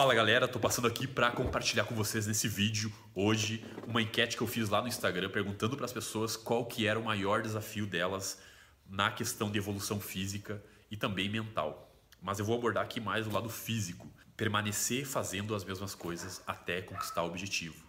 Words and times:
Fala 0.00 0.14
galera, 0.14 0.46
tô 0.46 0.58
passando 0.58 0.86
aqui 0.86 1.06
para 1.06 1.30
compartilhar 1.30 1.84
com 1.84 1.94
vocês 1.94 2.26
nesse 2.26 2.46
vídeo 2.46 2.92
hoje 3.14 3.64
uma 3.86 4.00
enquete 4.00 4.36
que 4.36 4.42
eu 4.42 4.46
fiz 4.46 4.68
lá 4.68 4.80
no 4.80 4.88
Instagram 4.88 5.28
perguntando 5.30 5.76
para 5.76 5.84
as 5.84 5.92
pessoas 5.92 6.36
qual 6.36 6.64
que 6.64 6.86
era 6.86 6.98
o 6.98 7.04
maior 7.04 7.42
desafio 7.42 7.86
delas 7.86 8.40
na 8.88 9.10
questão 9.10 9.50
de 9.50 9.58
evolução 9.58 10.00
física 10.00 10.64
e 10.90 10.96
também 10.96 11.28
mental. 11.28 11.92
Mas 12.22 12.38
eu 12.38 12.44
vou 12.44 12.56
abordar 12.56 12.84
aqui 12.84 13.00
mais 13.00 13.26
o 13.26 13.32
lado 13.32 13.48
físico, 13.48 14.08
permanecer 14.36 15.04
fazendo 15.04 15.54
as 15.54 15.64
mesmas 15.64 15.94
coisas 15.94 16.40
até 16.46 16.80
conquistar 16.80 17.22
o 17.22 17.26
objetivo. 17.26 17.84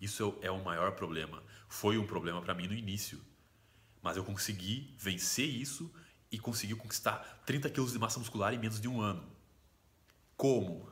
Isso 0.00 0.36
é 0.42 0.50
o 0.50 0.62
maior 0.62 0.92
problema. 0.92 1.42
Foi 1.68 1.96
um 1.98 2.06
problema 2.06 2.42
para 2.42 2.54
mim 2.54 2.66
no 2.66 2.74
início, 2.74 3.20
mas 4.02 4.16
eu 4.16 4.24
consegui 4.24 4.94
vencer 4.98 5.48
isso 5.48 5.92
e 6.30 6.38
consegui 6.38 6.74
conquistar 6.74 7.42
30 7.46 7.70
quilos 7.70 7.92
de 7.92 7.98
massa 7.98 8.18
muscular 8.18 8.52
em 8.52 8.58
menos 8.58 8.80
de 8.80 8.88
um 8.88 9.00
ano. 9.00 9.24
Como? 10.36 10.88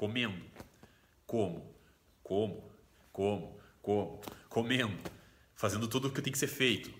comendo. 0.00 0.42
Como? 1.26 1.76
Como? 2.22 2.72
Como? 3.12 3.60
Como? 3.82 4.20
Comendo. 4.48 5.10
Fazendo 5.54 5.86
tudo 5.86 6.08
o 6.08 6.10
que 6.10 6.22
tem 6.22 6.32
que 6.32 6.38
ser 6.38 6.46
feito. 6.46 6.90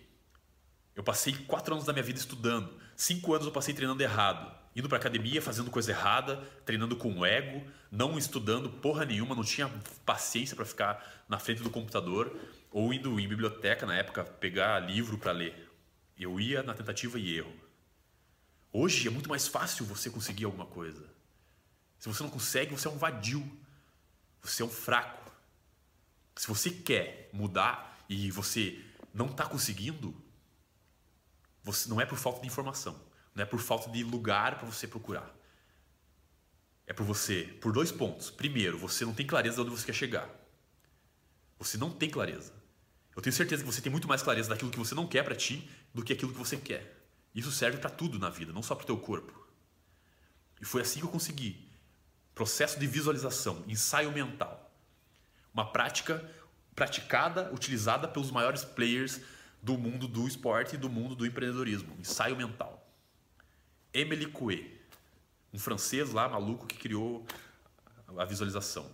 Eu 0.95 1.03
passei 1.03 1.33
quatro 1.33 1.73
anos 1.73 1.87
da 1.87 1.95
minha 1.95 2.03
vida 2.03 2.19
estudando. 2.19 2.79
Cinco 2.95 3.33
anos 3.33 3.47
eu 3.47 3.53
passei 3.53 3.73
treinando 3.73 4.03
errado. 4.03 4.55
Indo 4.77 4.87
para 4.87 4.99
academia, 4.99 5.41
fazendo 5.41 5.71
coisa 5.71 5.93
errada, 5.93 6.37
treinando 6.67 6.95
com 6.95 7.25
ego, 7.25 7.67
não 7.91 8.19
estudando 8.19 8.69
porra 8.69 9.07
nenhuma, 9.07 9.35
não 9.35 9.45
tinha 9.45 9.73
paciência 10.05 10.55
para 10.55 10.67
ficar 10.67 11.25
na 11.27 11.39
frente 11.39 11.63
do 11.63 11.71
computador 11.71 12.39
ou 12.71 12.95
indo 12.95 13.19
em 13.19 13.29
biblioteca 13.29 13.85
na 13.87 13.97
época 13.97 14.25
pegar 14.25 14.79
livro 14.79 15.19
para 15.19 15.33
ler. 15.33 15.71
Eu 16.17 16.39
ia 16.39 16.63
na 16.63 16.75
tentativa 16.75 17.19
e 17.19 17.37
erro. 17.37 17.55
Hoje 18.73 19.09
é 19.09 19.11
muito 19.11 19.29
mais 19.29 19.49
fácil 19.49 19.85
você 19.85 20.09
conseguir 20.09 20.45
alguma 20.45 20.67
coisa. 20.67 21.09
Se 21.99 22.09
você 22.09 22.23
não 22.23 22.31
consegue, 22.31 22.73
você 22.73 22.87
é 22.87 22.91
um 22.91 22.99
vadio. 22.99 23.45
Você 24.41 24.63
é 24.63 24.65
um 24.65 24.71
fraco. 24.71 25.31
Se 26.37 26.47
você 26.47 26.71
quer 26.71 27.29
mudar 27.33 27.99
e 28.09 28.31
você 28.31 28.83
não 29.13 29.27
está 29.27 29.47
conseguindo, 29.47 30.15
você 31.63 31.89
não 31.89 32.01
é 32.01 32.07
por 32.07 32.17
falta 32.17 32.41
de 32.41 32.47
informação, 32.47 32.99
não 33.35 33.43
é 33.43 33.47
por 33.47 33.61
falta 33.61 33.91
de 33.91 34.03
lugar 34.03 34.59
para 34.59 34.67
você 34.67 34.87
procurar. 34.87 35.35
É 36.87 36.93
por 36.93 37.05
você, 37.05 37.45
por 37.61 37.73
dois 37.73 37.93
pontos. 37.93 38.31
Primeiro, 38.31 38.79
você 38.79 39.05
não 39.05 39.13
tem 39.13 39.27
clareza 39.27 39.57
de 39.57 39.63
onde 39.63 39.71
você 39.71 39.87
quer 39.87 39.93
chegar. 39.93 40.29
Você 41.59 41.77
não 41.77 41.91
tem 41.91 42.09
clareza. 42.09 42.60
Eu 43.21 43.23
tenho 43.23 43.35
certeza 43.35 43.63
que 43.63 43.71
você 43.71 43.83
tem 43.83 43.93
muito 43.93 44.09
mais 44.09 44.23
clareza 44.23 44.49
daquilo 44.49 44.71
que 44.71 44.79
você 44.79 44.95
não 44.95 45.07
quer 45.07 45.23
para 45.23 45.35
ti 45.35 45.71
do 45.93 46.03
que 46.03 46.15
aquilo 46.15 46.33
que 46.33 46.39
você 46.39 46.57
quer. 46.57 47.05
Isso 47.35 47.53
serve 47.53 47.77
para 47.77 47.91
tudo 47.91 48.19
na 48.19 48.31
vida, 48.31 48.51
não 48.51 48.63
só 48.63 48.75
para 48.75 48.85
o 48.85 48.87
teu 48.87 48.97
corpo. 48.97 49.47
E 50.59 50.65
foi 50.65 50.81
assim 50.81 51.01
que 51.01 51.05
eu 51.05 51.11
consegui 51.11 51.69
Processo 52.35 52.81
de 52.81 52.87
visualização, 52.87 53.63
ensaio 53.69 54.11
mental. 54.11 54.73
Uma 55.53 55.71
prática 55.71 56.27
praticada, 56.75 57.53
utilizada 57.53 58.09
pelos 58.09 58.31
maiores 58.31 58.65
players 58.65 59.21
do 59.63 59.77
mundo 59.77 60.09
do 60.09 60.27
esporte 60.27 60.77
e 60.77 60.79
do 60.79 60.89
mundo 60.89 61.15
do 61.15 61.27
empreendedorismo. 61.27 61.95
Ensaio 62.01 62.35
mental. 62.35 62.91
Emily 63.93 64.25
Coué, 64.25 64.65
um 65.53 65.59
francês 65.59 66.11
lá 66.15 66.27
maluco 66.27 66.67
que 66.67 66.79
criou 66.79 67.27
a 68.17 68.25
visualização, 68.25 68.91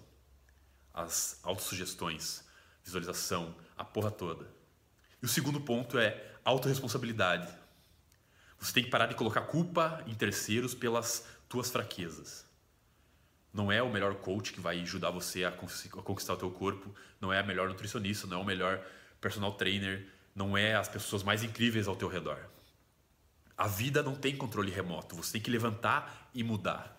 as 0.93 1.39
autossugestões, 1.45 2.43
visualização, 2.83 3.55
a 3.77 3.85
porra 3.85 4.11
toda. 4.11 4.47
E 5.23 5.27
o 5.27 5.29
segundo 5.29 5.61
ponto 5.61 5.99
é 5.99 6.33
autorresponsabilidade. 6.45 7.49
Você 8.59 8.73
tem 8.73 8.85
que 8.85 8.91
parar 8.91 9.07
de 9.07 9.15
colocar 9.15 9.43
culpa 9.43 10.03
em 10.07 10.15
terceiros 10.15 10.75
pelas 10.75 11.27
tuas 11.49 11.71
fraquezas 11.71 12.47
não 13.57 13.73
é 13.73 13.83
o 13.83 13.91
melhor 13.91 14.17
coach 14.17 14.53
que 14.53 14.61
vai 14.61 14.79
ajudar 14.83 15.11
você 15.11 15.43
a 15.45 15.51
conquistar 15.51 16.35
o 16.35 16.37
teu 16.37 16.51
corpo, 16.51 16.95
não 17.19 17.33
é 17.33 17.41
a 17.41 17.43
melhor 17.43 17.69
nutricionista, 17.69 18.27
não 18.27 18.37
é 18.37 18.41
o 18.41 18.45
melhor 18.45 18.85
personal 19.19 19.53
trainer, 19.53 20.07
não 20.35 20.57
é 20.57 20.75
as 20.75 20.89
pessoas 20.89 21.23
mais 21.23 21.43
incríveis 21.43 21.89
ao 21.89 21.97
teu 21.97 22.07
redor. 22.07 22.39
A 23.57 23.67
vida 23.67 24.03
não 24.03 24.15
tem 24.15 24.37
controle 24.37 24.71
remoto, 24.71 25.17
você 25.17 25.33
tem 25.33 25.41
que 25.41 25.51
levantar 25.51 26.31
e 26.35 26.45
mudar. 26.45 26.95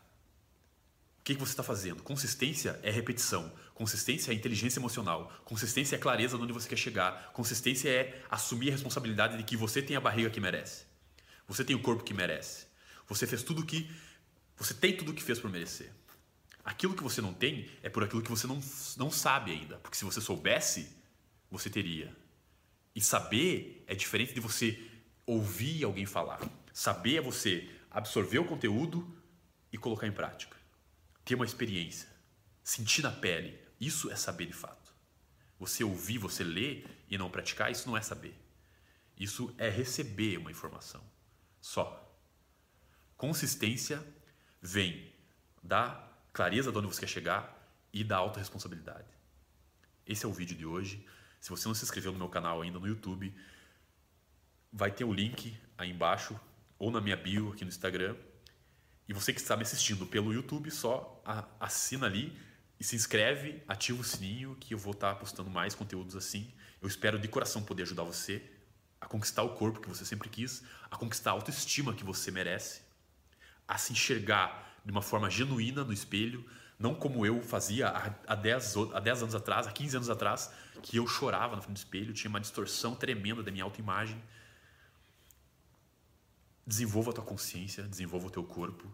O 1.28 1.30
que, 1.30 1.34
você 1.34 1.52
está 1.52 1.62
fazendo? 1.62 2.02
Consistência 2.04 2.80
é 2.82 2.90
repetição, 2.90 3.52
consistência 3.74 4.32
é 4.32 4.34
inteligência 4.34 4.80
emocional, 4.80 5.30
consistência 5.44 5.98
é 5.98 6.00
clareza 6.00 6.38
de 6.38 6.44
onde 6.44 6.54
você 6.54 6.70
quer 6.70 6.78
chegar, 6.78 7.34
consistência 7.34 7.90
é 7.90 8.24
assumir 8.32 8.70
a 8.70 8.72
responsabilidade 8.72 9.36
de 9.36 9.44
que 9.44 9.58
você 9.58 9.82
tem 9.82 9.98
a 9.98 10.00
barriga 10.00 10.30
que 10.30 10.40
merece, 10.40 10.86
você 11.46 11.66
tem 11.66 11.76
o 11.76 11.82
corpo 11.82 12.02
que 12.02 12.14
merece, 12.14 12.66
você 13.06 13.28
fez 13.28 13.44
tudo 13.44 13.66
que. 13.66 13.92
Você 14.56 14.74
tem 14.74 14.96
tudo 14.96 15.14
que 15.14 15.22
fez 15.22 15.38
por 15.38 15.52
merecer. 15.52 15.92
Aquilo 16.64 16.96
que 16.96 17.04
você 17.04 17.20
não 17.20 17.34
tem 17.34 17.70
é 17.84 17.90
por 17.90 18.06
aquilo 18.06 18.22
que 18.22 18.30
você 18.30 18.48
não, 18.48 18.62
não 18.96 19.12
sabe 19.12 19.52
ainda. 19.52 19.76
Porque 19.80 19.98
se 19.98 20.06
você 20.06 20.22
soubesse, 20.22 20.96
você 21.52 21.70
teria. 21.70 22.16
E 22.96 23.02
saber 23.02 23.84
é 23.86 23.94
diferente 23.94 24.34
de 24.34 24.40
você 24.40 24.82
ouvir 25.26 25.84
alguém 25.84 26.06
falar. 26.06 26.40
Saber 26.72 27.18
é 27.18 27.22
você 27.22 27.70
absorver 27.92 28.40
o 28.40 28.46
conteúdo 28.46 29.06
e 29.74 29.78
colocar 29.78 30.08
em 30.08 30.14
prática. 30.14 30.57
Ter 31.28 31.36
uma 31.36 31.44
experiência. 31.44 32.08
Sentir 32.64 33.04
na 33.04 33.12
pele. 33.12 33.60
Isso 33.82 34.10
é 34.10 34.16
saber 34.16 34.46
de 34.46 34.54
fato. 34.54 34.94
Você 35.60 35.84
ouvir, 35.84 36.18
você 36.18 36.42
ler 36.42 36.88
e 37.10 37.18
não 37.18 37.30
praticar, 37.30 37.70
isso 37.70 37.86
não 37.86 37.98
é 37.98 38.02
saber. 38.02 38.34
Isso 39.18 39.54
é 39.58 39.68
receber 39.68 40.38
uma 40.38 40.50
informação. 40.50 41.04
Só. 41.60 42.18
Consistência 43.18 44.02
vem 44.62 45.12
da 45.62 46.10
clareza 46.32 46.72
de 46.72 46.78
onde 46.78 46.88
você 46.88 47.02
quer 47.02 47.08
chegar 47.08 47.78
e 47.92 48.06
da 48.06 48.16
autorresponsabilidade. 48.16 49.10
Esse 50.06 50.26
é 50.26 50.30
o 50.30 50.34
vídeo 50.34 50.56
de 50.56 50.66
hoje. 50.66 51.06
Se 51.42 51.50
você 51.50 51.68
não 51.68 51.76
se 51.76 51.84
inscreveu 51.84 52.14
no 52.14 52.20
meu 52.20 52.30
canal 52.30 52.62
ainda 52.62 52.80
no 52.80 52.88
YouTube, 52.88 53.36
vai 54.72 54.92
ter 54.92 55.04
o 55.04 55.12
link 55.12 55.60
aí 55.78 55.92
embaixo 55.92 56.40
ou 56.80 56.90
na 56.90 57.02
minha 57.02 57.18
bio 57.18 57.52
aqui 57.52 57.66
no 57.66 57.70
Instagram. 57.70 58.16
E 59.08 59.14
você 59.14 59.32
que 59.34 59.40
está 59.40 59.56
me 59.56 59.64
assistindo 59.64 60.06
pelo 60.06 60.34
YouTube, 60.34 60.70
só 60.70 61.22
assina 61.60 62.06
ali 62.06 62.38
e 62.80 62.84
se 62.84 62.96
inscreve, 62.96 63.64
ativa 63.68 64.02
o 64.02 64.04
sininho 64.04 64.56
que 64.60 64.74
eu 64.74 64.78
vou 64.78 64.92
estar 64.92 65.16
postando 65.16 65.50
mais 65.50 65.74
conteúdos 65.74 66.16
assim. 66.16 66.52
Eu 66.82 66.88
espero 66.88 67.18
de 67.18 67.28
coração 67.28 67.64
poder 67.64 67.84
ajudar 67.84 68.04
você 68.04 68.44
a 69.00 69.06
conquistar 69.06 69.44
o 69.44 69.56
corpo 69.56 69.80
que 69.80 69.88
você 69.88 70.04
sempre 70.04 70.30
quis, 70.30 70.64
a 70.90 70.98
conquistar 70.98 71.32
a 71.32 71.34
autoestima 71.34 71.94
que 71.94 72.04
você 72.04 72.32
merece, 72.32 72.82
a 73.68 73.78
se 73.78 73.94
enxergar 73.94 74.80
de 74.84 74.92
uma 74.92 75.02
forma 75.02 75.30
genuína 75.30 75.84
no 75.84 75.94
espelho, 75.94 76.46
não 76.80 76.94
como 76.94 77.26
eu 77.26 77.42
fazia 77.42 77.90
há 78.28 78.36
10, 78.36 78.76
há 78.94 79.00
10 79.00 79.24
anos 79.24 79.36
atrás, 79.36 79.68
há 79.68 79.72
15 79.72 79.96
anos 79.96 80.10
atrás, 80.10 80.52
que 80.84 80.98
eu 80.98 81.08
chorava 81.08 81.56
na 81.56 81.62
frente 81.62 81.76
do 81.76 81.78
espelho, 81.78 82.14
tinha 82.14 82.30
uma 82.30 82.40
distorção 82.40 82.96
tremenda 82.96 83.42
da 83.42 83.52
minha 83.52 83.64
autoimagem. 83.64 84.22
Desenvolva 86.68 87.12
a 87.12 87.14
tua 87.14 87.24
consciência, 87.24 87.84
desenvolva 87.84 88.28
o 88.28 88.30
teu 88.30 88.44
corpo, 88.44 88.94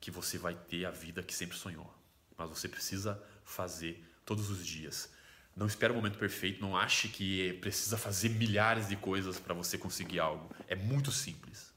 que 0.00 0.10
você 0.10 0.36
vai 0.36 0.56
ter 0.56 0.84
a 0.84 0.90
vida 0.90 1.22
que 1.22 1.32
sempre 1.32 1.56
sonhou. 1.56 1.88
Mas 2.36 2.50
você 2.50 2.68
precisa 2.68 3.22
fazer 3.44 4.04
todos 4.26 4.50
os 4.50 4.66
dias. 4.66 5.08
Não 5.54 5.66
espere 5.66 5.92
o 5.92 5.96
momento 5.96 6.18
perfeito, 6.18 6.60
não 6.60 6.76
ache 6.76 7.08
que 7.08 7.52
precisa 7.60 7.96
fazer 7.96 8.30
milhares 8.30 8.88
de 8.88 8.96
coisas 8.96 9.38
para 9.38 9.54
você 9.54 9.78
conseguir 9.78 10.18
algo. 10.18 10.52
É 10.66 10.74
muito 10.74 11.12
simples. 11.12 11.72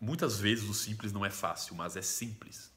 Muitas 0.00 0.40
vezes 0.40 0.68
o 0.68 0.74
simples 0.74 1.12
não 1.12 1.24
é 1.24 1.30
fácil, 1.30 1.76
mas 1.76 1.96
é 1.96 2.02
simples. 2.02 2.72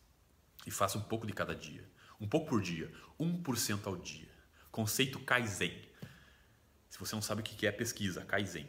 E 0.66 0.70
faça 0.70 0.98
um 0.98 1.02
pouco 1.02 1.26
de 1.26 1.34
cada 1.34 1.56
dia. 1.56 1.84
Um 2.20 2.28
pouco 2.28 2.50
por 2.50 2.62
dia. 2.62 2.92
1% 3.20 3.88
ao 3.88 3.96
dia. 3.98 4.30
Conceito 4.72 5.20
Kaizen. 5.20 5.74
Se 6.90 7.00
você 7.00 7.16
não 7.16 7.22
sabe 7.22 7.42
o 7.42 7.44
que 7.44 7.66
é 7.66 7.72
pesquisa, 7.72 8.26
Kaizen. 8.26 8.68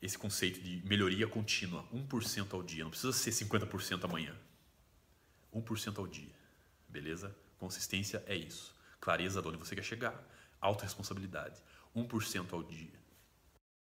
Esse 0.00 0.16
conceito 0.16 0.60
de 0.60 0.80
melhoria 0.86 1.26
contínua, 1.26 1.84
1% 1.92 2.54
ao 2.54 2.62
dia. 2.62 2.84
Não 2.84 2.90
precisa 2.90 3.12
ser 3.12 3.30
50% 3.30 4.04
amanhã. 4.04 4.34
1% 5.52 5.98
ao 5.98 6.06
dia. 6.06 6.34
Beleza? 6.88 7.36
Consistência 7.58 8.22
é 8.26 8.36
isso. 8.36 8.74
Clareza 9.00 9.42
de 9.42 9.48
onde 9.48 9.58
você 9.58 9.74
quer 9.74 9.82
chegar. 9.82 10.22
Autoresponsabilidade. 10.60 11.60
1% 11.96 12.52
ao 12.52 12.62
dia. 12.62 12.92